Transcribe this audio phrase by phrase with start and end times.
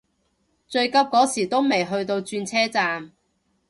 [0.67, 3.11] 最急嗰時都未去到轉車站